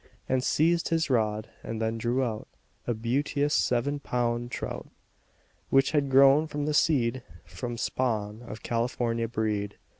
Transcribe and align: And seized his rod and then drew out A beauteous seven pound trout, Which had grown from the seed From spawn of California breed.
And 0.27 0.43
seized 0.43 0.87
his 0.89 1.11
rod 1.11 1.47
and 1.61 1.79
then 1.79 1.99
drew 1.99 2.23
out 2.23 2.47
A 2.87 2.95
beauteous 2.95 3.53
seven 3.53 3.99
pound 3.99 4.49
trout, 4.49 4.89
Which 5.69 5.91
had 5.91 6.09
grown 6.09 6.47
from 6.47 6.65
the 6.65 6.73
seed 6.73 7.21
From 7.45 7.77
spawn 7.77 8.41
of 8.41 8.63
California 8.63 9.27
breed. 9.27 9.77